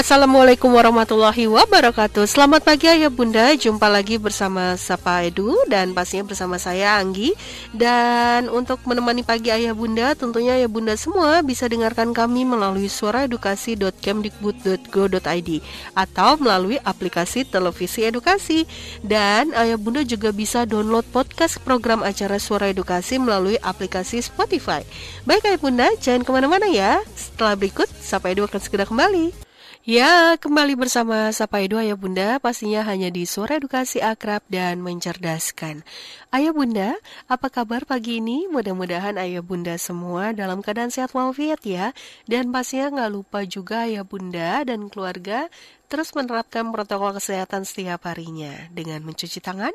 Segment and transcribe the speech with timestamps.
[0.00, 2.24] Assalamualaikum warahmatullahi wabarakatuh.
[2.24, 3.52] Selamat pagi ayah bunda.
[3.52, 7.36] Jumpa lagi bersama Sapa Edu Dan pastinya bersama saya Anggi.
[7.76, 15.50] Dan untuk menemani pagi ayah bunda Tentunya ayah bunda semua bisa dengarkan kami Melalui suaraedukasi.kemdikbud.go.id
[15.92, 18.64] Atau melalui aplikasi televisi edukasi.
[19.04, 24.80] Dan ayah bunda juga bisa download podcast program acara Suara Edukasi Melalui aplikasi Spotify.
[25.28, 27.04] Baik ayah bunda jangan ke mana-mana ya.
[27.12, 29.49] Setelah berikut Sapa Edu akan segera kembali
[29.80, 35.88] Ya, kembali bersama Sapa Edu Ayah Bunda, pastinya hanya di Suara Edukasi Akrab dan Mencerdaskan.
[36.28, 38.44] Ayah Bunda, apa kabar pagi ini?
[38.44, 41.96] Mudah-mudahan Ayah Bunda semua dalam keadaan sehat walafiat ya.
[42.28, 45.48] Dan pastinya nggak lupa juga Ayah Bunda dan keluarga
[45.88, 49.74] terus menerapkan protokol kesehatan setiap harinya dengan mencuci tangan,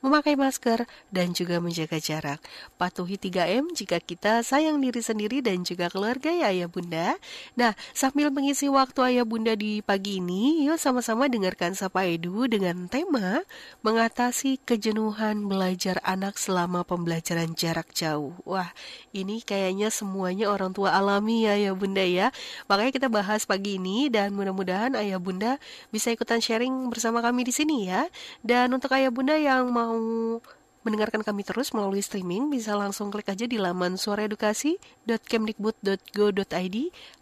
[0.00, 2.40] memakai masker, dan juga menjaga jarak.
[2.80, 7.18] Patuhi 3M jika kita sayang diri sendiri dan juga keluarga ya ayah bunda.
[7.58, 12.88] Nah, sambil mengisi waktu ayah bunda di pagi ini, yuk sama-sama dengarkan Sapa Edu dengan
[12.88, 13.42] tema
[13.84, 18.32] mengatasi kejenuhan belajar anak selama pembelajaran jarak jauh.
[18.42, 18.70] Wah,
[19.12, 22.32] ini kayaknya semuanya orang tua alami ya ayah bunda ya.
[22.66, 25.58] Makanya kita bahas pagi ini dan mudah-mudahan ayah bunda
[25.90, 28.08] bisa ikutan sharing bersama kami di sini ya.
[28.42, 30.40] Dan untuk ayah bunda yang mau 안녕
[30.86, 36.76] mendengarkan kami terus melalui streaming, bisa langsung klik aja di laman suaraedukasi.kemdikbud.go.id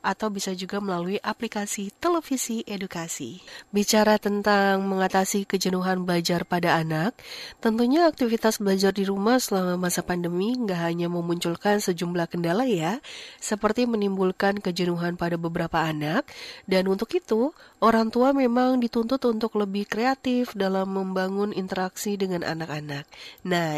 [0.05, 3.41] atau bisa juga melalui aplikasi televisi edukasi.
[3.73, 7.17] Bicara tentang mengatasi kejenuhan belajar pada anak,
[7.65, 13.01] tentunya aktivitas belajar di rumah selama masa pandemi nggak hanya memunculkan sejumlah kendala ya,
[13.41, 16.28] seperti menimbulkan kejenuhan pada beberapa anak,
[16.69, 23.09] dan untuk itu, orang tua memang dituntut untuk lebih kreatif dalam membangun interaksi dengan anak-anak.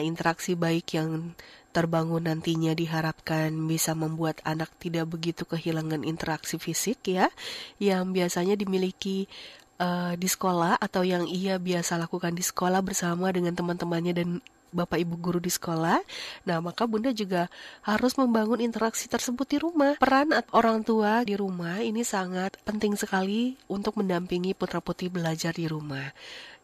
[0.03, 1.35] Interaksi baik yang
[1.77, 7.29] terbangun nantinya diharapkan bisa membuat anak tidak begitu kehilangan interaksi fisik ya,
[7.77, 9.29] yang biasanya dimiliki
[9.77, 14.29] uh, di sekolah atau yang ia biasa lakukan di sekolah bersama dengan teman-temannya dan
[14.77, 16.03] Bapak Ibu guru di sekolah.
[16.45, 17.49] Nah, maka Bunda juga
[17.87, 19.97] harus membangun interaksi tersebut di rumah.
[19.97, 26.13] Peran orang tua di rumah ini sangat penting sekali untuk mendampingi putra-putri belajar di rumah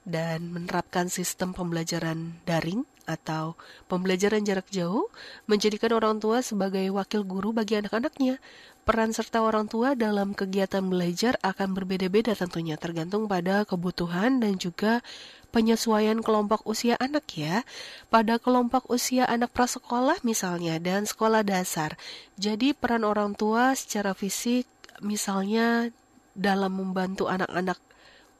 [0.02, 3.58] dan menerapkan sistem pembelajaran daring atau
[3.90, 5.10] pembelajaran jarak jauh
[5.50, 8.38] menjadikan orang tua sebagai wakil guru bagi anak-anaknya.
[8.82, 15.06] Peran serta orang tua dalam kegiatan belajar akan berbeda-beda tentunya tergantung pada kebutuhan dan juga
[15.54, 17.62] penyesuaian kelompok usia anak ya.
[18.10, 21.94] Pada kelompok usia anak prasekolah misalnya dan sekolah dasar.
[22.34, 24.66] Jadi peran orang tua secara fisik
[24.98, 25.94] misalnya
[26.34, 27.78] dalam membantu anak-anak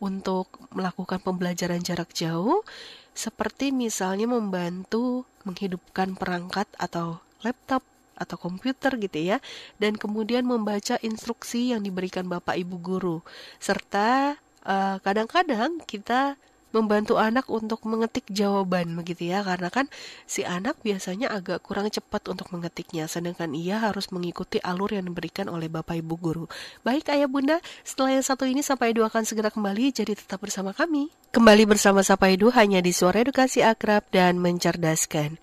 [0.03, 2.67] untuk melakukan pembelajaran jarak jauh,
[3.15, 7.87] seperti misalnya membantu menghidupkan perangkat atau laptop
[8.19, 9.39] atau komputer gitu ya,
[9.79, 13.19] dan kemudian membaca instruksi yang diberikan Bapak Ibu guru,
[13.62, 14.35] serta
[14.67, 16.35] eh, kadang-kadang uh, kita
[16.72, 19.87] membantu anak untuk mengetik jawaban begitu ya karena kan
[20.27, 25.47] si anak biasanya agak kurang cepat untuk mengetiknya sedangkan ia harus mengikuti alur yang diberikan
[25.53, 26.44] oleh Bapak Ibu guru.
[26.82, 30.72] Baik Ayah Bunda, setelah yang satu ini sampai dua akan segera kembali jadi tetap bersama
[30.72, 31.12] kami.
[31.32, 35.41] Kembali bersama Sapa Edu hanya di Suara Edukasi Akrab dan Mencerdaskan.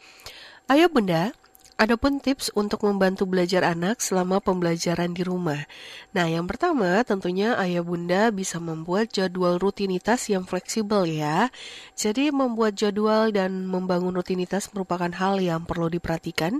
[0.69, 1.33] Ayo Bunda,
[1.79, 5.63] Adapun tips untuk membantu belajar anak selama pembelajaran di rumah.
[6.11, 11.47] Nah, yang pertama tentunya ayah bunda bisa membuat jadwal rutinitas yang fleksibel ya.
[11.95, 16.59] Jadi membuat jadwal dan membangun rutinitas merupakan hal yang perlu diperhatikan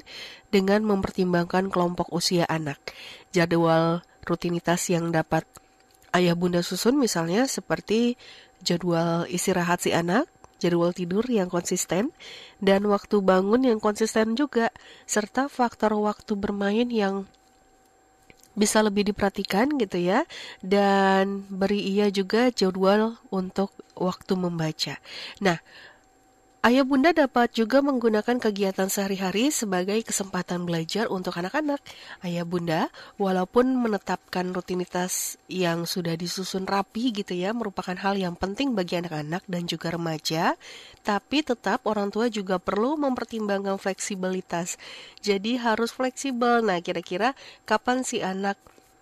[0.56, 2.80] dengan mempertimbangkan kelompok usia anak.
[3.36, 5.44] Jadwal rutinitas yang dapat
[6.16, 8.16] ayah bunda susun misalnya seperti
[8.64, 12.12] jadwal istirahat si anak, jadwal tidur yang konsisten,
[12.60, 14.70] dan waktu bangun yang konsisten juga,
[15.08, 17.26] serta faktor waktu bermain yang
[18.60, 20.28] bisa lebih diperhatikan gitu ya
[20.60, 25.00] dan beri ia juga jadwal untuk waktu membaca.
[25.40, 25.64] Nah,
[26.60, 31.80] Ayah bunda dapat juga menggunakan kegiatan sehari-hari sebagai kesempatan belajar untuk anak-anak.
[32.20, 38.76] Ayah bunda, walaupun menetapkan rutinitas yang sudah disusun rapi gitu ya, merupakan hal yang penting
[38.76, 40.60] bagi anak-anak dan juga remaja,
[41.00, 44.76] tapi tetap orang tua juga perlu mempertimbangkan fleksibilitas.
[45.24, 46.60] Jadi harus fleksibel.
[46.60, 48.60] Nah, kira-kira kapan si anak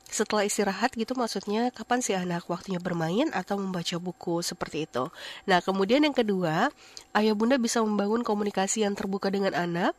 [0.07, 5.11] setelah istirahat gitu maksudnya kapan sih anak waktunya bermain atau membaca buku seperti itu.
[5.45, 6.71] Nah, kemudian yang kedua,
[7.13, 9.93] ayah bunda bisa membangun komunikasi yang terbuka dengan anak,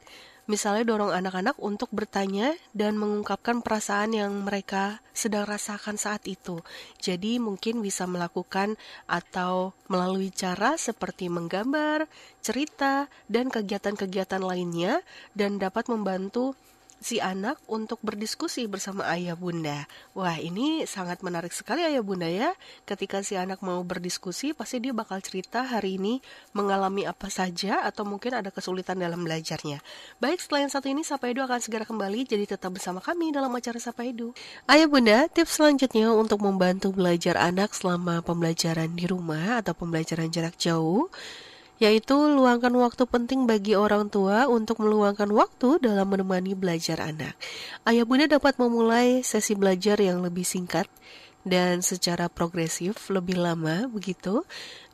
[0.49, 6.65] misalnya dorong anak-anak untuk bertanya dan mengungkapkan perasaan yang mereka sedang rasakan saat itu.
[6.99, 12.09] Jadi mungkin bisa melakukan atau melalui cara seperti menggambar,
[12.41, 15.05] cerita, dan kegiatan-kegiatan lainnya
[15.37, 16.57] dan dapat membantu
[16.99, 19.87] si anak untuk berdiskusi bersama ayah bunda.
[20.15, 22.55] Wah, ini sangat menarik sekali ayah bunda ya.
[22.85, 26.19] Ketika si anak mau berdiskusi, pasti dia bakal cerita hari ini
[26.55, 29.79] mengalami apa saja atau mungkin ada kesulitan dalam belajarnya.
[30.19, 33.51] Baik, setelah yang satu ini Sapa Edu akan segera kembali, jadi tetap bersama kami dalam
[33.55, 34.35] acara Sapa Edu.
[34.67, 40.59] Ayah bunda, tips selanjutnya untuk membantu belajar anak selama pembelajaran di rumah atau pembelajaran jarak
[40.59, 41.07] jauh
[41.79, 47.39] yaitu luangkan waktu penting bagi orang tua untuk meluangkan waktu dalam menemani belajar anak.
[47.87, 50.91] Ayah bunda dapat memulai sesi belajar yang lebih singkat
[51.47, 54.43] dan secara progresif lebih lama begitu.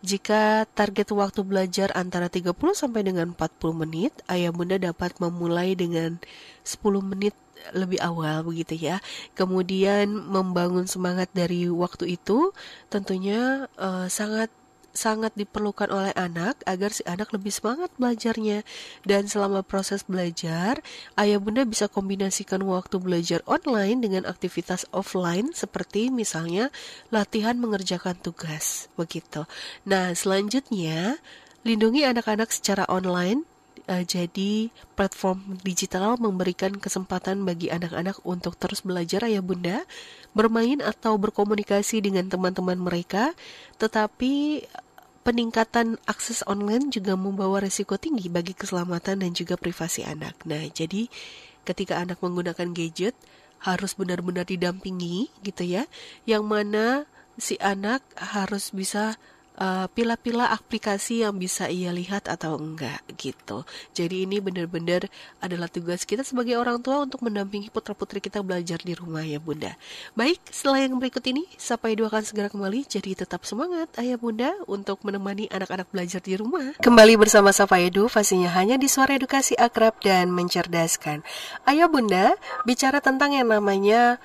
[0.04, 6.20] Jika target waktu belajar antara 30 sampai dengan 40 menit, ayah bunda dapat memulai dengan
[6.62, 7.34] 10 menit
[7.72, 9.00] lebih awal begitu ya.
[9.32, 12.52] Kemudian membangun semangat dari waktu itu
[12.92, 14.52] tentunya uh, sangat
[14.94, 18.62] sangat diperlukan oleh anak agar si anak lebih semangat belajarnya.
[19.02, 20.80] Dan selama proses belajar,
[21.18, 26.70] ayah bunda bisa kombinasikan waktu belajar online dengan aktivitas offline seperti misalnya
[27.10, 28.86] latihan mengerjakan tugas.
[28.94, 29.44] Begitu.
[29.84, 31.18] Nah, selanjutnya,
[31.66, 33.44] lindungi anak-anak secara online
[33.88, 39.84] uh, jadi platform digital memberikan kesempatan bagi anak-anak untuk terus belajar ayah bunda,
[40.32, 43.32] bermain atau berkomunikasi dengan teman-teman mereka,
[43.76, 44.64] tetapi
[45.24, 50.36] peningkatan akses online juga membawa resiko tinggi bagi keselamatan dan juga privasi anak.
[50.44, 51.08] Nah, jadi
[51.64, 53.16] ketika anak menggunakan gadget
[53.64, 55.88] harus benar-benar didampingi gitu ya,
[56.28, 57.08] yang mana
[57.40, 59.16] si anak harus bisa
[59.58, 63.62] uh, pila-pila aplikasi yang bisa ia lihat atau enggak gitu.
[63.94, 65.06] Jadi ini benar-benar
[65.38, 69.74] adalah tugas kita sebagai orang tua untuk mendampingi putra-putri kita belajar di rumah ya Bunda.
[70.18, 72.86] Baik, setelah yang berikut ini, Sapa Edu akan segera kembali.
[72.86, 76.74] Jadi tetap semangat Ayah Bunda untuk menemani anak-anak belajar di rumah.
[76.80, 81.22] Kembali bersama Sapa Edu, pastinya hanya di suara edukasi akrab dan mencerdaskan.
[81.66, 82.34] Ayah Bunda,
[82.66, 84.18] bicara tentang yang namanya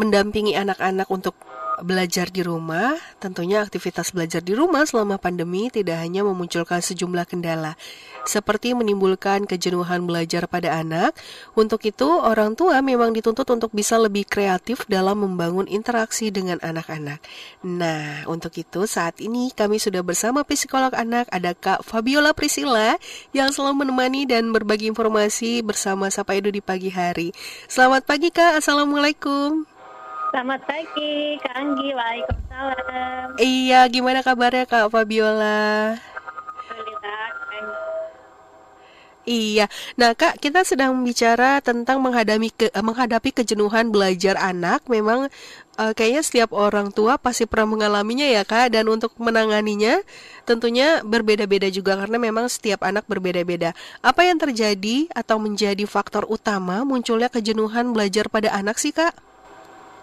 [0.00, 1.36] mendampingi anak-anak untuk
[1.82, 7.74] belajar di rumah, tentunya aktivitas belajar di rumah selama pandemi tidak hanya memunculkan sejumlah kendala,
[8.22, 11.12] seperti menimbulkan kejenuhan belajar pada anak.
[11.58, 17.18] Untuk itu, orang tua memang dituntut untuk bisa lebih kreatif dalam membangun interaksi dengan anak-anak.
[17.66, 22.94] Nah, untuk itu saat ini kami sudah bersama psikolog anak, ada Kak Fabiola Priscilla
[23.34, 27.34] yang selalu menemani dan berbagi informasi bersama Sapa Edu di pagi hari.
[27.66, 29.71] Selamat pagi Kak, Assalamualaikum.
[30.32, 31.92] Selamat pagi, Kak Anggi.
[31.92, 33.36] Waalaikumsalam.
[33.36, 36.00] Iya, gimana kabarnya Kak Fabiola?
[39.22, 44.82] Iya, nah kak kita sedang bicara tentang menghadapi ke, eh, menghadapi kejenuhan belajar anak.
[44.90, 45.30] Memang
[45.78, 48.74] uh, kayaknya setiap orang tua pasti pernah mengalaminya ya kak.
[48.74, 50.02] Dan untuk menanganinya
[50.42, 53.78] tentunya berbeda-beda juga karena memang setiap anak berbeda-beda.
[54.02, 59.31] Apa yang terjadi atau menjadi faktor utama munculnya kejenuhan belajar pada anak sih kak?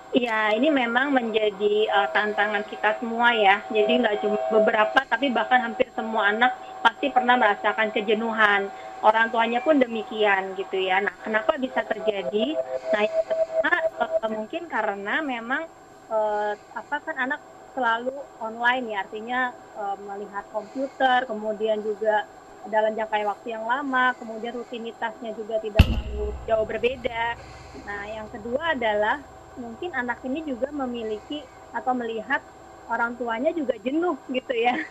[0.10, 3.62] Iya, ini memang menjadi uh, tantangan kita semua ya.
[3.70, 8.74] Jadi nggak cuma beberapa, tapi bahkan hampir semua anak pasti pernah merasakan kejenuhan.
[9.06, 10.98] Orang tuanya pun demikian gitu ya.
[11.06, 12.58] Nah, kenapa bisa terjadi?
[12.90, 15.70] Nah, karena uh, mungkin karena memang
[16.10, 17.42] uh, apa kan anak
[17.78, 22.26] selalu online ya, artinya uh, melihat komputer, kemudian juga
[22.66, 27.38] dalam jangka waktu yang lama, kemudian rutinitasnya juga tidak terlalu jauh berbeda.
[27.86, 29.22] Nah, yang kedua adalah
[29.60, 31.44] mungkin anak ini juga memiliki
[31.76, 32.42] atau melihat
[32.90, 34.76] orang tuanya juga jenuh gitu ya.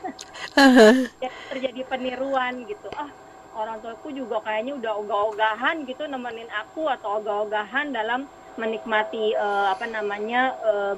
[0.59, 1.07] Uh-huh.
[1.55, 2.91] terjadi peniruan gitu.
[2.99, 3.07] Ah,
[3.55, 8.27] orang tuaku juga kayaknya udah ogah-ogahan gitu nemenin aku atau ogah-ogahan dalam
[8.59, 10.95] menikmati uh, apa namanya uh,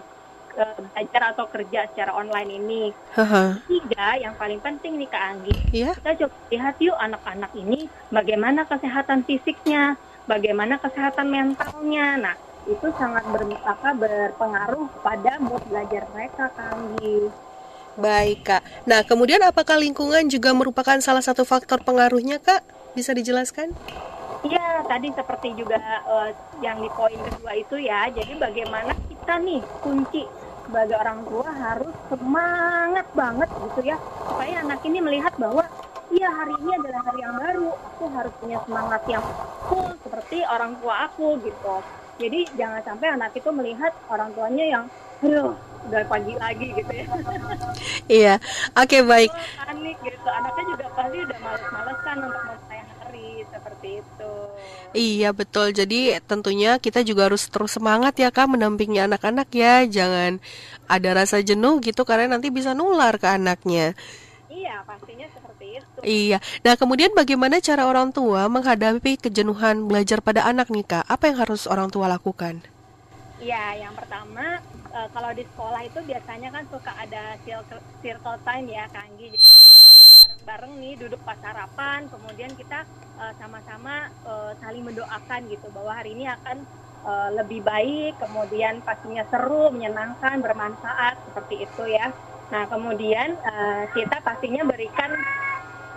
[0.57, 2.83] belajar atau kerja secara online ini.
[3.17, 3.57] Uh-huh.
[3.69, 5.93] Tiga, yang paling penting nih Kak Anggi, yeah.
[5.95, 12.19] kita coba lihat yuk anak-anak ini bagaimana kesehatan fisiknya, bagaimana kesehatan mentalnya.
[12.19, 12.35] Nah,
[12.69, 17.31] itu sangat ber, apa, berpengaruh pada mood belajar mereka Kanggi.
[17.97, 18.62] Baik Kak.
[18.88, 22.62] Nah kemudian apakah lingkungan juga merupakan salah satu faktor pengaruhnya Kak?
[22.97, 23.73] Bisa dijelaskan?
[24.40, 25.76] Iya, tadi seperti juga
[26.09, 26.33] uh,
[26.64, 28.09] yang di poin kedua itu ya.
[28.09, 30.25] Jadi bagaimana kita nih kunci
[30.71, 35.67] sebagai orang tua harus semangat banget gitu ya supaya anak ini melihat bahwa
[36.14, 39.25] iya hari ini adalah hari yang baru aku harus punya semangat yang
[39.67, 41.75] full seperti orang tua aku gitu
[42.21, 44.85] jadi jangan sampai anak itu melihat orang tuanya yang
[45.25, 45.57] aduh
[45.89, 47.07] udah pagi lagi gitu ya.
[48.11, 48.35] Iya.
[48.77, 49.33] Oke okay, baik
[49.81, 50.29] panik gitu.
[50.29, 54.33] Anaknya juga pasti udah males-malesan untuk memulai hari seperti itu.
[54.93, 55.67] Iya betul.
[55.73, 59.89] Jadi tentunya kita juga harus terus semangat ya kak mendampingi anak-anak ya.
[59.89, 60.43] Jangan
[60.85, 63.97] ada rasa jenuh gitu karena nanti bisa nular ke anaknya.
[64.50, 65.40] Iya, pastinya.
[66.00, 66.40] Iya.
[66.64, 71.04] Nah, kemudian bagaimana cara orang tua menghadapi kejenuhan belajar pada anak nih, Kak?
[71.07, 72.64] Apa yang harus orang tua lakukan?
[73.40, 74.61] Iya, yang pertama
[74.92, 77.37] uh, kalau di sekolah itu biasanya kan suka ada
[78.04, 79.33] circle, time ya, Kanggi.
[79.33, 82.85] Bareng-bareng nih duduk pas sarapan, kemudian kita
[83.16, 86.64] uh, sama-sama uh, saling mendoakan gitu bahwa hari ini akan
[87.33, 92.12] lebih baik, kemudian pastinya seru, menyenangkan, bermanfaat seperti itu ya.
[92.52, 93.40] Nah, kemudian
[93.97, 95.09] kita pastinya berikan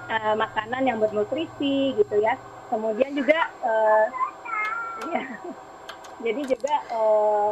[0.10, 2.36] uh, makanan yang bernutrisi gitu ya.
[2.72, 4.06] Kemudian juga uh,
[5.14, 5.24] ya,
[6.24, 7.52] jadi juga uh,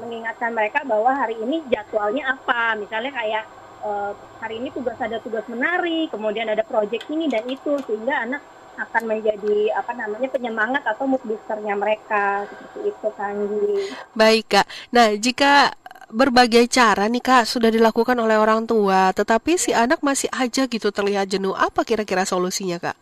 [0.00, 2.78] mengingatkan mereka bahwa hari ini jadwalnya apa.
[2.78, 3.44] Misalnya kayak
[3.84, 8.42] uh, hari ini tugas ada tugas menari, kemudian ada proyek ini dan itu sehingga anak
[8.74, 13.34] akan menjadi apa namanya penyemangat atau mood boosternya mereka seperti itu kan.
[14.18, 14.66] Baik kak.
[14.90, 15.70] Nah jika
[16.14, 20.94] berbagai cara nih kak sudah dilakukan oleh orang tua, tetapi si anak masih aja gitu
[20.94, 21.50] terlihat jenuh.
[21.58, 22.94] Apa kira-kira solusinya kak?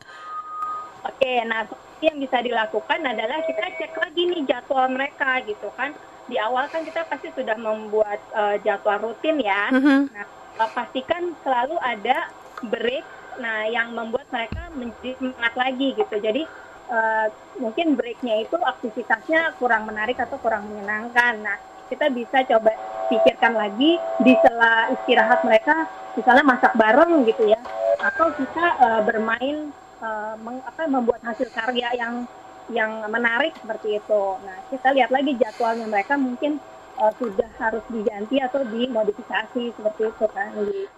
[1.04, 1.68] Oke, nah
[2.00, 5.92] yang bisa dilakukan adalah kita cek lagi nih jadwal mereka gitu kan.
[6.24, 9.68] Di awal kan kita pasti sudah membuat uh, jadwal rutin ya.
[9.68, 10.00] Mm-hmm.
[10.16, 10.26] Nah
[10.72, 12.32] pastikan selalu ada
[12.64, 13.04] break.
[13.44, 16.16] Nah yang membuat mereka menjadi semangat lagi gitu.
[16.16, 16.42] Jadi
[16.88, 17.26] uh,
[17.60, 21.42] mungkin breaknya itu aktivitasnya kurang menarik atau kurang menyenangkan.
[21.44, 21.58] Nah
[21.92, 22.72] kita bisa coba
[23.12, 25.84] pikirkan lagi di sela istirahat mereka
[26.16, 27.60] misalnya masak bareng gitu ya
[28.00, 29.68] atau kita uh, bermain
[30.00, 32.24] uh, meng, apa, membuat hasil karya yang
[32.72, 34.22] yang menarik seperti itu.
[34.40, 36.56] Nah kita lihat lagi jadwalnya mereka mungkin
[36.98, 40.50] uh, sudah harus diganti atau dimodifikasi seperti itu kan.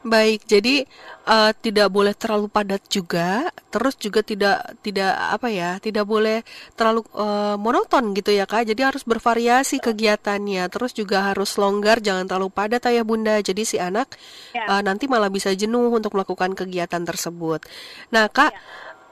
[0.05, 0.85] Baik, jadi
[1.29, 6.43] uh, tidak boleh terlalu padat juga, terus juga tidak tidak apa ya, tidak boleh
[6.75, 8.67] terlalu uh, monoton gitu ya kak.
[8.69, 13.37] Jadi harus bervariasi kegiatannya, terus juga harus longgar, jangan terlalu padat ayah bunda.
[13.41, 14.15] Jadi si anak
[14.55, 14.67] ya.
[14.69, 17.65] uh, nanti malah bisa jenuh untuk melakukan kegiatan tersebut.
[18.11, 18.53] Nah kak.
[18.53, 18.63] Ya.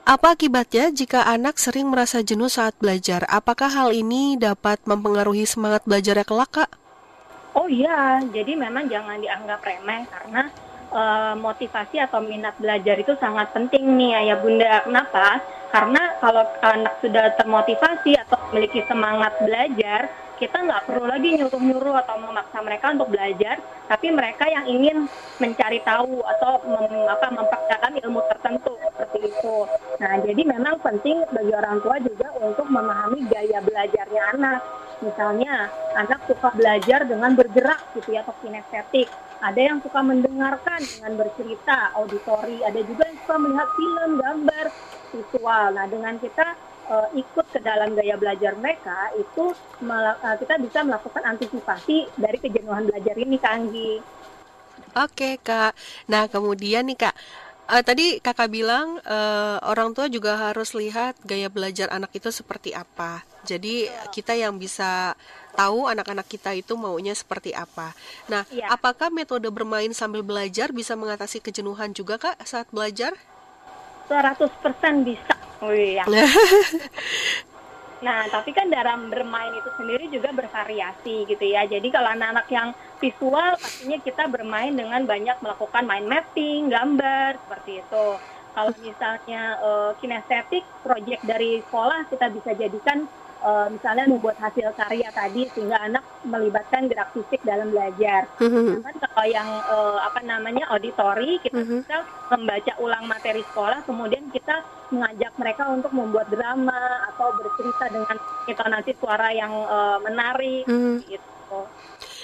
[0.03, 3.23] Apa akibatnya jika anak sering merasa jenuh saat belajar?
[3.31, 6.71] Apakah hal ini dapat mempengaruhi semangat belajarnya kelak, Kak?
[7.55, 10.51] Oh iya, jadi memang jangan dianggap remeh karena
[10.91, 14.83] uh, motivasi atau minat belajar itu sangat penting nih ayah bunda.
[14.83, 15.39] Kenapa?
[15.73, 20.05] Karena kalau anak sudah termotivasi atau memiliki semangat belajar,
[20.37, 23.57] kita nggak perlu lagi nyuruh-nyuruh atau memaksa mereka untuk belajar,
[23.89, 25.09] tapi mereka yang ingin
[25.41, 29.55] mencari tahu atau mem, apa, mempraktekkan ilmu tertentu seperti itu.
[29.97, 34.61] Nah, jadi memang penting bagi orang tua juga untuk memahami gaya belajarnya anak
[35.03, 35.67] Misalnya,
[35.99, 39.11] anak suka belajar dengan bergerak gitu ya, atau kinestetik.
[39.43, 42.63] Ada yang suka mendengarkan dengan bercerita, auditori.
[42.63, 44.65] Ada juga yang suka melihat film, gambar,
[45.13, 45.77] visual.
[45.77, 46.57] Nah, dengan kita
[46.89, 49.53] uh, ikut ke dalam gaya belajar mereka, itu
[49.85, 53.93] uh, kita bisa melakukan antisipasi dari kejenuhan belajar ini, Kak Anggi.
[54.97, 55.77] Oke, Kak.
[56.09, 57.15] Nah, kemudian nih, Kak,
[57.63, 62.75] Uh, tadi kakak bilang uh, orang tua juga harus lihat gaya belajar anak itu seperti
[62.75, 63.23] apa.
[63.47, 65.15] Jadi kita yang bisa
[65.55, 67.95] tahu anak-anak kita itu maunya seperti apa.
[68.27, 68.67] Nah, ya.
[68.67, 73.15] apakah metode bermain sambil belajar bisa mengatasi kejenuhan juga kak saat belajar?
[74.09, 75.35] 100% bisa.
[75.63, 76.03] Oh iya.
[78.03, 81.63] Nah, tapi kan dalam bermain itu sendiri juga bervariasi gitu ya.
[81.63, 87.79] Jadi kalau anak-anak yang visual, pastinya kita bermain dengan banyak melakukan mind mapping, gambar, seperti
[87.79, 88.07] itu.
[88.53, 93.07] Kalau misalnya uh, kinestetik, proyek dari sekolah kita bisa jadikan
[93.43, 98.25] uh, misalnya membuat hasil karya tadi sehingga anak melibatkan gerak fisik dalam belajar.
[98.39, 98.81] Mm-hmm.
[98.81, 101.79] Kan kalau yang uh, apa namanya auditori kita mm-hmm.
[101.83, 101.97] bisa
[102.31, 108.91] membaca ulang materi sekolah, kemudian kita mengajak mereka untuk membuat drama atau bercerita dengan intonasi
[108.97, 111.03] suara yang uh, menarik mm-hmm.
[111.11, 111.59] gitu.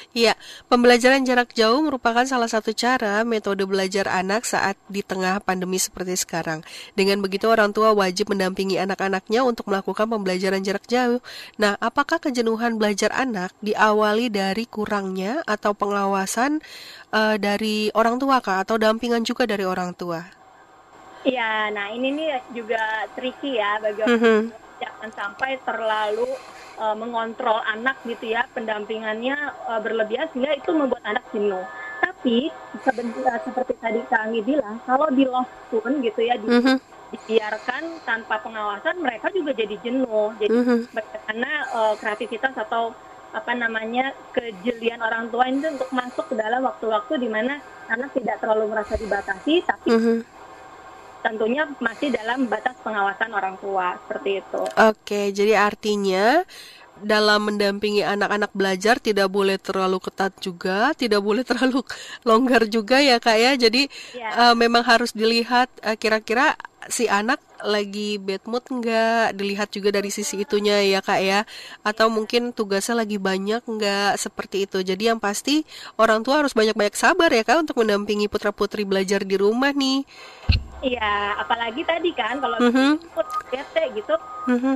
[0.09, 0.33] Iya,
[0.65, 6.17] pembelajaran jarak jauh merupakan salah satu cara metode belajar anak saat di tengah pandemi seperti
[6.17, 6.65] sekarang.
[6.97, 11.21] Dengan begitu orang tua wajib mendampingi anak-anaknya untuk melakukan pembelajaran jarak jauh.
[11.61, 16.57] Nah, apakah kejenuhan belajar anak diawali dari kurangnya atau pengawasan
[17.13, 20.25] uh, dari orang tua kah atau dampingan juga dari orang tua?
[21.21, 24.41] Iya, nah ini nih juga tricky ya bagi orang mm -hmm.
[24.81, 26.25] jangan sampai terlalu
[26.79, 29.35] uh, mengontrol anak gitu ya pendampingannya
[29.67, 31.63] uh, berlebihan sehingga itu membuat anak jenuh
[31.99, 32.47] tapi
[32.81, 36.77] sebenarnya seperti tadi Kak Anggi bilang kalau di lost pun gitu ya di, mm -hmm.
[37.11, 40.79] dibiarkan tanpa pengawasan mereka juga jadi jenuh jadi mm -hmm.
[40.95, 42.95] bagaimana uh, kreativitas atau
[43.29, 48.41] apa namanya kejelian orang tua itu untuk masuk ke dalam waktu-waktu di mana anak tidak
[48.41, 50.38] terlalu merasa dibatasi tapi mm -hmm
[51.19, 54.61] tentunya masih dalam batas pengawasan orang tua seperti itu.
[54.79, 56.43] Oke, jadi artinya
[56.99, 61.83] dalam mendampingi anak-anak belajar tidak boleh terlalu ketat juga, tidak boleh terlalu
[62.27, 63.51] longgar juga ya kak ya.
[63.55, 64.51] Jadi ya.
[64.51, 66.55] uh, memang harus dilihat kira kira-kira
[66.87, 71.39] si anak lagi bad mood enggak dilihat juga dari sisi itunya ya kak ya?
[71.83, 74.83] Atau mungkin tugasnya lagi banyak enggak seperti itu?
[74.83, 75.63] Jadi yang pasti
[75.99, 80.03] orang tua harus banyak-banyak sabar ya kak untuk mendampingi putra putri belajar di rumah nih.
[80.79, 82.91] Iya apalagi tadi kan kalau mm -hmm.
[83.51, 84.15] bete gitu
[84.47, 84.75] mm -hmm.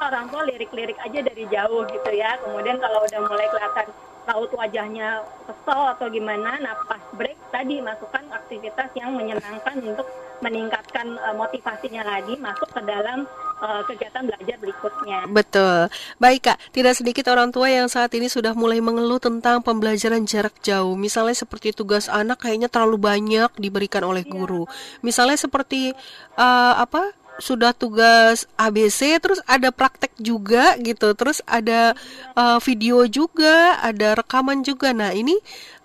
[0.00, 2.40] orang tua lirik-lirik aja dari jauh gitu ya.
[2.40, 3.86] Kemudian kalau udah mulai kelihatan
[4.24, 10.08] tahu tuh wajahnya kesel atau gimana nah pas break tadi masukkan aktivitas yang menyenangkan untuk
[10.42, 13.24] meningkatkan uh, motivasinya lagi masuk ke dalam
[13.62, 15.30] uh, kegiatan belajar berikutnya.
[15.30, 15.86] Betul.
[16.18, 20.58] Baik Kak, tidak sedikit orang tua yang saat ini sudah mulai mengeluh tentang pembelajaran jarak
[20.60, 20.98] jauh.
[20.98, 24.32] Misalnya seperti tugas anak kayaknya terlalu banyak diberikan oleh iya.
[24.34, 24.66] guru.
[25.00, 25.94] Misalnya seperti
[26.34, 27.14] uh, apa?
[27.42, 31.98] Sudah tugas ABC terus ada praktek juga gitu terus ada
[32.38, 35.34] uh, video juga ada rekaman juga nah ini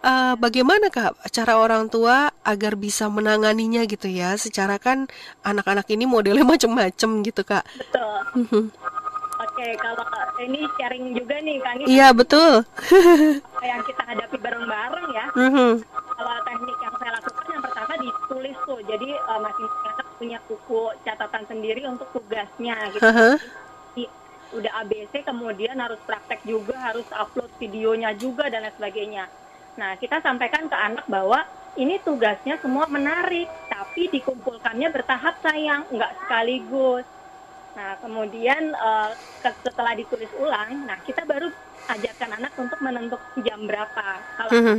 [0.06, 5.10] uh, bagaimana kak cara orang tua agar bisa menanganinya gitu ya secara kan
[5.42, 8.70] anak-anak ini modelnya macam-macam gitu kak betul mhm.
[9.38, 10.06] Oke, kalau
[10.42, 11.82] ini sharing juga nih, Kang.
[11.86, 12.62] Iya, betul.
[13.70, 15.26] yang kita hadapi bareng-bareng ya.
[15.34, 15.72] Mm-hmm.
[16.14, 18.82] Kalau teknik yang saya lakukan yang pertama ditulis tuh.
[18.86, 19.87] Jadi uh, masing-masing
[20.18, 23.06] punya buku catatan sendiri untuk tugasnya gitu.
[23.06, 23.38] Uh-huh.
[24.48, 29.28] udah ABC kemudian harus praktek juga, harus upload videonya juga dan lain sebagainya.
[29.76, 31.44] Nah, kita sampaikan ke anak bahwa
[31.76, 37.04] ini tugasnya semua menarik, tapi dikumpulkannya bertahap sayang, nggak sekaligus.
[37.76, 39.12] Nah, kemudian uh,
[39.44, 41.52] setelah ditulis ulang, nah kita baru
[41.92, 44.08] ajarkan anak untuk menentukan jam berapa.
[44.40, 44.78] Kalau uh-huh.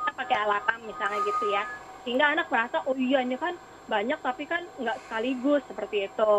[0.00, 1.62] kita pakai alarm misalnya gitu ya,
[2.02, 3.54] sehingga anak merasa oh iya ini kan
[3.92, 6.34] banyak tapi kan nggak sekaligus seperti itu.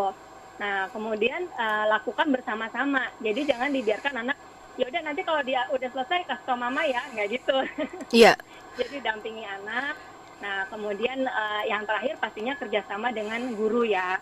[0.58, 3.10] Nah, kemudian uh, lakukan bersama-sama.
[3.22, 4.38] Jadi jangan dibiarkan anak
[4.74, 7.56] ya udah nanti kalau dia udah selesai kasih tau mama ya, nggak gitu.
[8.14, 8.34] Iya.
[8.34, 8.36] Yeah.
[8.74, 9.94] Jadi dampingi anak.
[10.42, 14.18] Nah, kemudian uh, yang terakhir pastinya kerjasama dengan guru ya.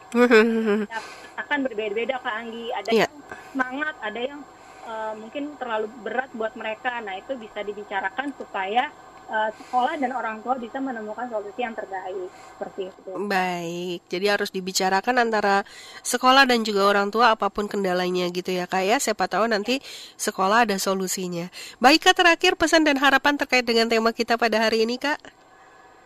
[1.40, 2.68] akan berbeda-beda Kak Anggi.
[2.68, 3.08] Ada yeah.
[3.08, 3.16] yang
[3.56, 4.40] semangat, ada yang
[4.84, 7.00] uh, mungkin terlalu berat buat mereka.
[7.00, 8.92] Nah, itu bisa dibicarakan supaya
[9.28, 13.10] uh, sekolah dan orang tua bisa menemukan solusi yang terbaik seperti itu.
[13.28, 15.66] Baik, jadi harus dibicarakan antara
[16.02, 18.96] sekolah dan juga orang tua apa pun kendalanya gitu ya kak ya.
[18.98, 19.78] Siapa tahu nanti
[20.18, 21.48] sekolah ada solusinya.
[21.78, 25.18] Baik kak terakhir pesan dan harapan terkait dengan tema kita pada hari ini kak.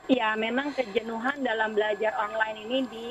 [0.07, 3.07] Ya, memang kejenuhan dalam belajar online ini di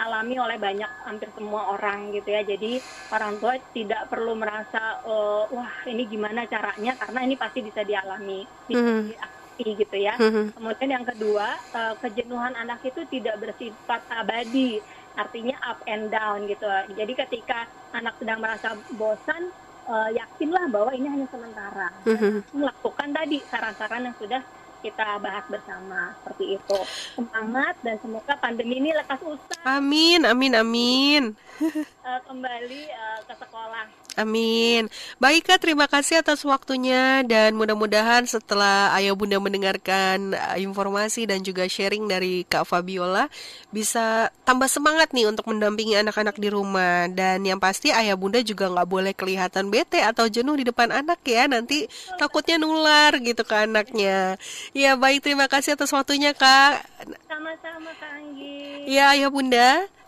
[0.00, 2.42] alami oleh banyak hampir semua orang gitu ya.
[2.42, 2.82] Jadi
[3.14, 8.42] orang tua tidak perlu merasa uh, wah ini gimana caranya karena ini pasti bisa dialami.
[8.66, 10.16] Bisa mm -hmm gitu ya.
[10.16, 10.56] Mm-hmm.
[10.56, 14.80] Kemudian yang kedua, uh, kejenuhan anak itu tidak bersifat abadi,
[15.16, 16.66] artinya up and down gitu.
[16.96, 19.52] Jadi ketika anak sedang merasa bosan,
[19.86, 21.88] uh, yakinlah bahwa ini hanya sementara.
[22.06, 22.56] Mm-hmm.
[22.56, 24.42] Melakukan tadi saran-saran yang sudah
[24.80, 26.78] kita bahas bersama seperti itu.
[27.12, 29.60] Semangat dan semoga pandemi ini lekas usai.
[29.68, 31.22] Amin, amin, amin.
[32.10, 33.86] uh, kembali uh, ke sekolah.
[34.18, 34.90] Amin.
[35.22, 41.46] Baik Kak, terima kasih atas waktunya dan mudah-mudahan setelah Ayah Bunda mendengarkan uh, informasi dan
[41.46, 43.30] juga sharing dari Kak Fabiola
[43.70, 48.66] bisa tambah semangat nih untuk mendampingi anak-anak di rumah dan yang pasti Ayah Bunda juga
[48.66, 51.86] nggak boleh kelihatan bete atau jenuh di depan anak ya nanti
[52.18, 54.34] takutnya nular gitu ke anaknya.
[54.74, 56.82] Ya baik, terima kasih atas waktunya Kak.
[57.30, 58.90] Sama-sama Kak Anggi.
[58.90, 59.99] Ya Ayah Bunda.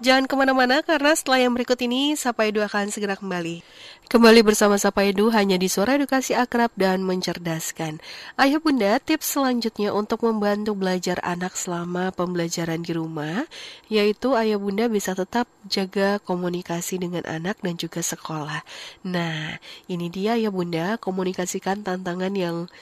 [0.00, 3.60] Jangan ke mana-mana karena setelah yang berikut ini Sapa Edu akan segera kembali.
[4.08, 8.00] Kembali bersama Sapa Edu hanya di Suara Edukasi Akrab dan Mencerdaskan.
[8.40, 13.44] Ayah bunda, tips selanjutnya untuk membantu belajar anak selama pembelajaran di rumah,
[13.92, 18.64] yaitu ayah bunda bisa tetap jaga komunikasi dengan anak dan juga sekolah.
[19.04, 22.72] Nah, ini dia ayah bunda, komunikasikan tantangan yang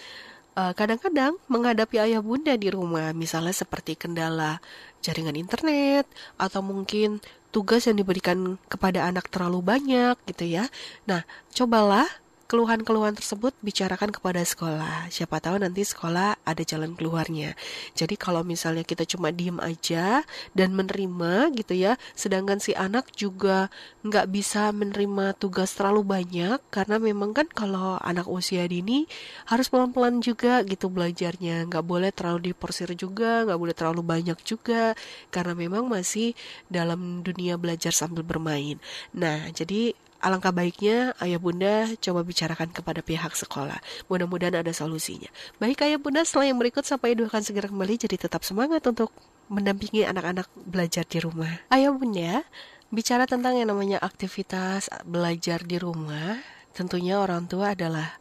[0.75, 4.59] kadang-kadang uh, menghadapi ayah bunda di rumah, misalnya seperti kendala
[4.99, 7.23] jaringan internet atau mungkin
[7.55, 10.67] tugas yang diberikan kepada anak terlalu banyak gitu ya.
[11.07, 11.23] Nah,
[11.55, 12.07] cobalah
[12.49, 15.13] keluhan-keluhan tersebut bicarakan kepada sekolah.
[15.13, 17.53] Siapa tahu nanti sekolah ada jalan keluarnya.
[17.93, 20.25] Jadi kalau misalnya kita cuma diem aja
[20.57, 23.69] dan menerima gitu ya, sedangkan si anak juga
[24.01, 29.05] nggak bisa menerima tugas terlalu banyak karena memang kan kalau anak usia dini
[29.45, 31.69] harus pelan-pelan juga gitu belajarnya.
[31.69, 34.97] Nggak boleh terlalu diporsir juga, nggak boleh terlalu banyak juga
[35.29, 36.33] karena memang masih
[36.73, 38.81] dalam dunia belajar sambil bermain.
[39.13, 43.79] Nah, jadi Alangkah baiknya ayah bunda coba bicarakan kepada pihak sekolah.
[44.11, 45.31] Mudah-mudahan ada solusinya.
[45.63, 49.15] Baik ayah bunda, setelah yang berikut sampai Edu akan segera kembali jadi tetap semangat untuk
[49.47, 51.63] mendampingi anak-anak belajar di rumah.
[51.71, 52.43] Ayah bunda,
[52.91, 56.43] bicara tentang yang namanya aktivitas belajar di rumah,
[56.75, 58.19] tentunya orang tua adalah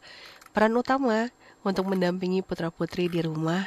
[0.54, 1.34] peran utama
[1.66, 3.66] untuk mendampingi putra-putri di rumah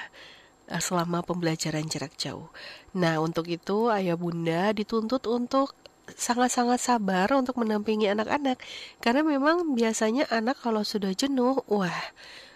[0.72, 2.48] eh, selama pembelajaran jarak jauh.
[2.96, 5.76] Nah, untuk itu ayah bunda dituntut untuk
[6.18, 8.60] sangat-sangat sabar untuk mendampingi anak-anak
[9.04, 12.02] karena memang biasanya anak kalau sudah jenuh, wah,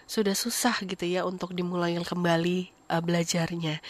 [0.06, 3.82] sudah susah gitu ya untuk dimulai kembali uh, belajarnya.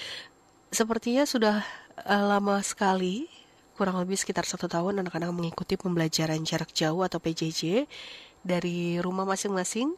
[0.72, 1.62] Sepertinya sudah
[2.04, 3.28] uh, lama sekali
[3.76, 7.84] kurang lebih sekitar satu tahun anak-anak mengikuti pembelajaran jarak jauh atau PJJ
[8.40, 9.92] dari rumah masing-masing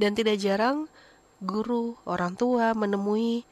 [0.00, 0.88] dan tidak jarang
[1.44, 3.44] guru, orang tua menemui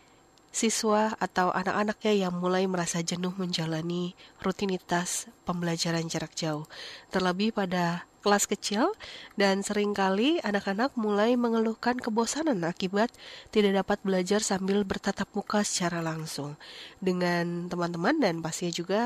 [0.57, 6.65] siswa atau anak-anaknya yang mulai merasa jenuh menjalani rutinitas pembelajaran jarak jauh.
[7.13, 8.97] Terlebih pada kelas kecil
[9.37, 13.13] dan sering kali anak-anak mulai mengeluhkan kebosanan akibat
[13.53, 16.57] tidak dapat belajar sambil bertatap muka secara langsung
[17.05, 19.01] dengan teman-teman dan pastinya juga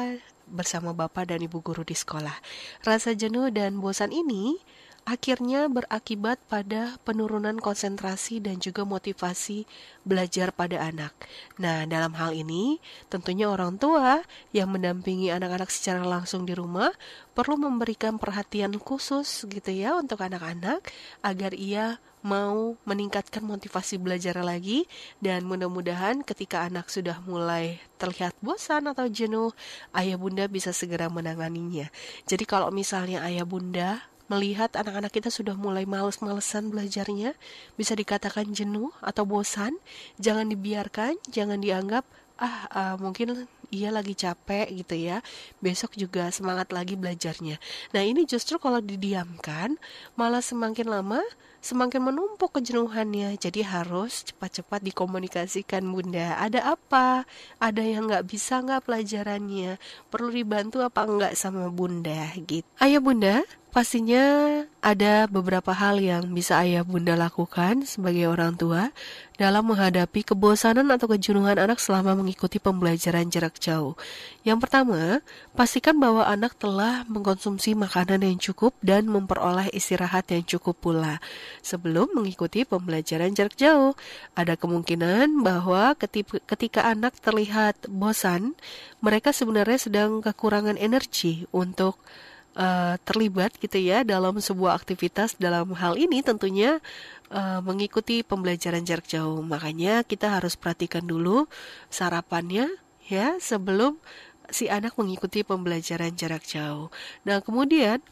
[0.46, 2.38] bersama bapak dan ibu guru di sekolah.
[2.86, 4.56] Rasa jenuh dan bosan ini
[5.04, 9.64] akhirnya berakibat pada penurunan konsentrasi dan juga motivasi
[10.04, 11.12] belajar pada anak.
[11.60, 12.80] Nah, dalam hal ini,
[13.12, 16.92] tentunya orang tua yang mendampingi anak-anak secara langsung di rumah
[17.32, 20.84] perlu memberikan perhatian khusus gitu ya untuk anak-anak
[21.24, 24.84] agar ia mau meningkatkan motivasi belajar lagi
[25.24, 29.56] dan mudah-mudahan ketika anak sudah mulai terlihat bosan atau jenuh,
[29.96, 31.88] ayah bunda bisa segera menanganinya.
[32.28, 37.34] Jadi kalau misalnya ayah bunda melihat anak-anak kita sudah mulai males-malesan belajarnya,
[37.74, 39.74] bisa dikatakan jenuh atau bosan,
[40.22, 42.06] jangan dibiarkan, jangan dianggap
[42.40, 45.20] ah uh, mungkin ia lagi capek gitu ya
[45.60, 47.60] besok juga semangat lagi belajarnya
[47.92, 49.76] nah ini justru kalau didiamkan
[50.16, 51.20] malah semakin lama
[51.60, 53.36] semakin menumpuk kejenuhannya.
[53.36, 56.40] Jadi harus cepat-cepat dikomunikasikan bunda.
[56.40, 57.28] Ada apa?
[57.60, 59.76] Ada yang nggak bisa nggak pelajarannya?
[60.08, 62.32] Perlu dibantu apa nggak sama bunda?
[62.34, 62.64] Gitu.
[62.80, 64.24] Ayah bunda, pastinya
[64.82, 68.90] ada beberapa hal yang bisa ayah bunda lakukan sebagai orang tua
[69.38, 73.96] dalam menghadapi kebosanan atau kejenuhan anak selama mengikuti pembelajaran jarak jauh.
[74.44, 75.24] Yang pertama,
[75.56, 81.22] pastikan bahwa anak telah mengkonsumsi makanan yang cukup dan memperoleh istirahat yang cukup pula.
[81.64, 83.96] Sebelum mengikuti pembelajaran jarak jauh,
[84.36, 85.96] ada kemungkinan bahwa
[86.44, 88.52] ketika anak terlihat bosan,
[89.00, 91.96] mereka sebenarnya sedang kekurangan energi untuk
[92.60, 96.78] uh, terlibat gitu ya dalam sebuah aktivitas dalam hal ini tentunya
[97.32, 99.40] uh, mengikuti pembelajaran jarak jauh.
[99.40, 101.48] Makanya kita harus perhatikan dulu
[101.88, 102.68] sarapannya
[103.08, 103.96] ya sebelum
[104.52, 106.92] si anak mengikuti pembelajaran jarak jauh.
[107.24, 108.04] Nah, kemudian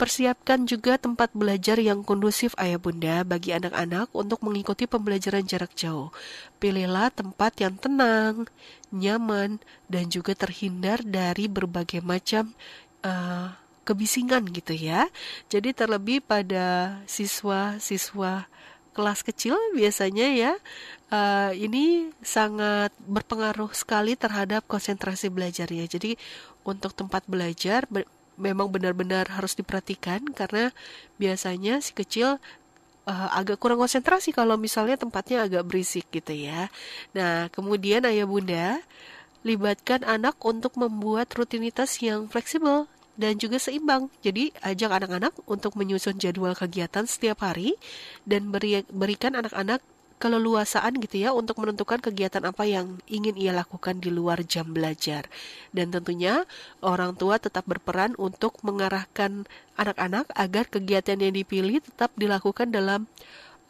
[0.00, 6.08] Persiapkan juga tempat belajar yang kondusif ayah bunda bagi anak-anak untuk mengikuti pembelajaran jarak jauh.
[6.56, 8.48] Pilihlah tempat yang tenang,
[8.88, 9.60] nyaman,
[9.92, 12.56] dan juga terhindar dari berbagai macam
[13.04, 13.52] uh,
[13.84, 15.08] kebisingan gitu ya.
[15.48, 18.46] Jadi terlebih pada siswa-siswa
[18.90, 20.52] kelas kecil biasanya ya
[21.14, 25.86] uh, ini sangat berpengaruh sekali terhadap konsentrasi belajarnya.
[25.86, 26.18] Jadi
[26.66, 28.04] untuk tempat belajar be
[28.40, 30.72] memang benar-benar harus diperhatikan karena
[31.20, 32.40] biasanya si kecil
[33.04, 36.72] uh, agak kurang konsentrasi kalau misalnya tempatnya agak berisik gitu ya.
[37.12, 38.80] Nah, kemudian ayah bunda
[39.44, 44.12] libatkan anak untuk membuat rutinitas yang fleksibel dan juga seimbang.
[44.22, 47.74] Jadi ajak anak-anak untuk menyusun jadwal kegiatan setiap hari
[48.28, 49.82] dan beri, berikan anak-anak
[50.20, 55.24] keleluasaan gitu ya untuk menentukan kegiatan apa yang ingin ia lakukan di luar jam belajar.
[55.72, 56.44] Dan tentunya
[56.84, 59.48] orang tua tetap berperan untuk mengarahkan
[59.80, 63.08] anak-anak agar kegiatan yang dipilih tetap dilakukan dalam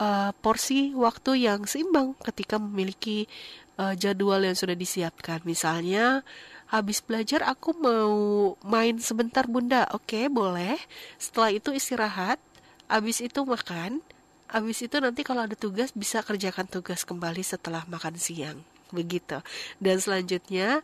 [0.03, 3.31] uh, porsi waktu yang seimbang ketika memiliki
[3.79, 5.39] uh, jadwal yang sudah disiapkan.
[5.47, 6.27] Misalnya
[6.71, 8.15] habis belajar aku mau
[8.63, 9.91] main sebentar bunda.
[9.91, 10.79] Oke boleh.
[11.19, 12.39] Setelah itu istirahat.
[12.87, 13.99] Habis itu makan.
[14.51, 18.59] Habis itu nanti kalau ada tugas bisa kerjakan tugas kembali setelah makan siang.
[18.95, 19.43] Begitu.
[19.83, 20.83] Dan selanjutnya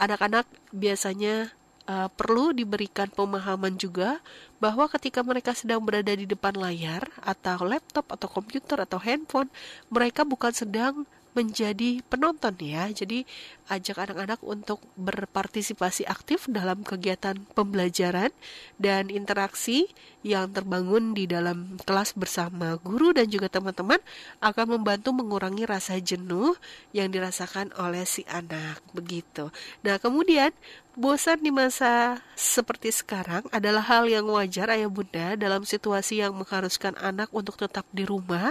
[0.00, 1.52] anak-anak biasanya
[1.84, 4.24] uh, perlu diberikan pemahaman juga
[4.56, 9.52] bahwa ketika mereka sedang berada di depan layar atau laptop atau komputer atau handphone
[9.92, 12.90] mereka bukan sedang menjadi penonton ya.
[12.90, 13.22] Jadi
[13.70, 18.34] ajak anak-anak untuk berpartisipasi aktif dalam kegiatan pembelajaran
[18.82, 19.86] dan interaksi
[20.20, 24.02] yang terbangun di dalam kelas bersama guru dan juga teman-teman
[24.44, 26.52] akan membantu mengurangi rasa jenuh
[26.92, 29.48] yang dirasakan oleh si anak begitu.
[29.86, 30.52] Nah, kemudian
[30.98, 36.98] bosan di masa seperti sekarang adalah hal yang wajar ayah bunda dalam situasi yang mengharuskan
[36.98, 38.50] anak untuk tetap di rumah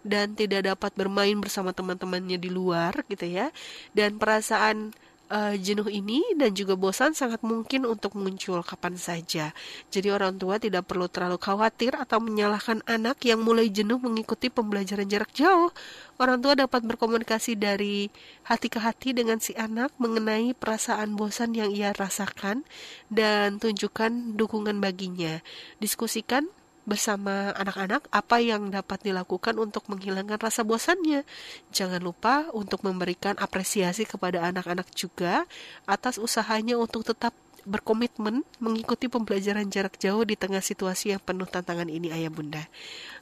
[0.00, 3.52] dan tidak dapat bermain bersama teman-temannya di luar gitu ya.
[3.92, 4.96] Dan perasaan
[5.34, 9.50] uh, jenuh ini dan juga bosan sangat mungkin untuk muncul kapan saja.
[9.90, 15.10] Jadi orang tua tidak perlu terlalu khawatir atau menyalahkan anak yang mulai jenuh mengikuti pembelajaran
[15.10, 15.74] jarak jauh.
[16.22, 18.06] Orang tua dapat berkomunikasi dari
[18.46, 22.62] hati ke hati dengan si anak mengenai perasaan bosan yang ia rasakan
[23.10, 25.42] dan tunjukkan dukungan baginya.
[25.82, 26.46] Diskusikan
[26.84, 31.24] bersama anak-anak apa yang dapat dilakukan untuk menghilangkan rasa bosannya.
[31.72, 35.48] Jangan lupa untuk memberikan apresiasi kepada anak-anak juga
[35.88, 37.32] atas usahanya untuk tetap
[37.64, 42.60] berkomitmen mengikuti pembelajaran jarak jauh di tengah situasi yang penuh tantangan ini ayah bunda.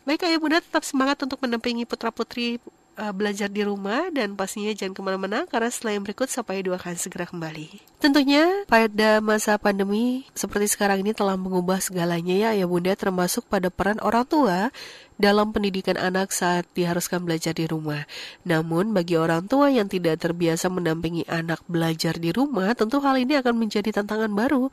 [0.03, 2.59] Baik ayah bunda tetap semangat untuk mendampingi putra-putri
[2.99, 6.97] uh, belajar di rumah dan pastinya jangan ke mana-mana karena yang berikut sampai dua akan
[6.97, 8.01] segera kembali.
[8.03, 13.71] Tentunya pada masa pandemi seperti sekarang ini telah mengubah segalanya ya ya bunda termasuk pada
[13.71, 14.75] peran orang tua
[15.23, 18.03] dalam pendidikan anak saat diharuskan belajar di rumah.
[18.43, 23.39] Namun bagi orang tua yang tidak terbiasa mendampingi anak belajar di rumah tentu hal ini
[23.39, 24.73] akan menjadi tantangan baru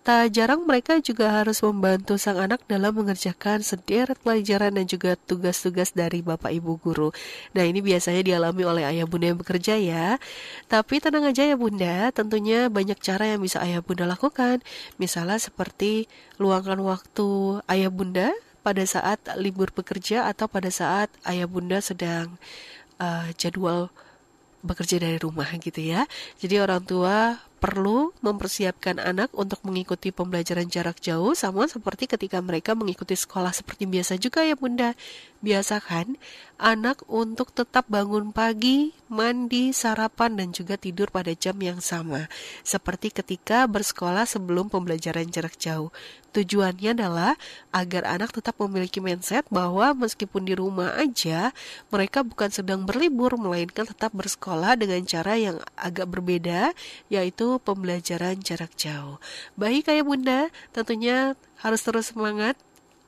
[0.00, 5.92] Tak jarang mereka juga harus membantu sang anak dalam mengerjakan sederet pelajaran dan juga tugas-tugas
[5.92, 7.12] dari bapak ibu guru.
[7.52, 10.16] Nah ini biasanya dialami oleh ayah bunda yang bekerja ya.
[10.72, 14.64] Tapi tenang aja ya bunda, tentunya banyak cara yang bisa ayah bunda lakukan.
[14.96, 16.08] Misalnya seperti
[16.40, 18.32] luangkan waktu ayah bunda
[18.64, 22.40] pada saat libur bekerja atau pada saat ayah bunda sedang
[22.96, 23.92] uh, jadwal
[24.64, 26.08] bekerja dari rumah gitu ya.
[26.40, 32.72] Jadi orang tua perlu mempersiapkan anak untuk mengikuti pembelajaran jarak jauh sama seperti ketika mereka
[32.72, 34.96] mengikuti sekolah seperti biasa juga ya Bunda.
[35.44, 36.16] Biasakan
[36.60, 42.28] anak untuk tetap bangun pagi, mandi, sarapan dan juga tidur pada jam yang sama.
[42.64, 45.92] Seperti ketika bersekolah sebelum pembelajaran jarak jauh.
[46.30, 47.34] Tujuannya adalah
[47.74, 51.50] agar anak tetap memiliki mindset bahwa meskipun di rumah aja,
[51.90, 56.70] mereka bukan sedang berlibur, melainkan tetap bersekolah dengan cara yang agak berbeda,
[57.58, 59.18] pembelajaran jarak jauh.
[59.58, 62.54] Baik ayah bunda, tentunya harus terus semangat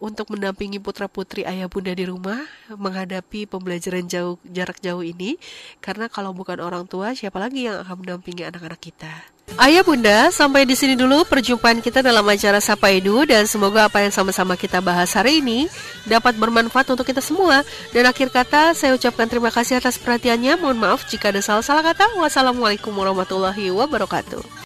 [0.02, 2.42] untuk mendampingi putra-putri ayah bunda di rumah
[2.74, 5.38] menghadapi pembelajaran jauh jarak jauh ini
[5.78, 9.12] karena kalau bukan orang tua siapa lagi yang akan mendampingi anak-anak kita.
[9.60, 14.00] Ayah bunda, sampai di sini dulu perjumpaan kita dalam acara Sapa Edu dan semoga apa
[14.00, 15.68] yang sama-sama kita bahas hari ini
[16.08, 17.60] dapat bermanfaat untuk kita semua.
[17.92, 20.56] Dan akhir kata saya ucapkan terima kasih atas perhatiannya.
[20.56, 22.16] Mohon maaf jika ada salah-salah kata.
[22.16, 24.40] Wassalamualaikum warahmatullahi wabarakatuh.